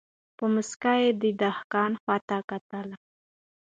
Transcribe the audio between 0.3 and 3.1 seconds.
په موسکا یې د دهقان خواته کتله